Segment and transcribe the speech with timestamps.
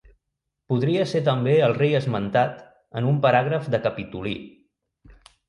[0.71, 2.57] Podria ser també el rei esmentat
[3.01, 4.35] en un paràgraf de Capitolí.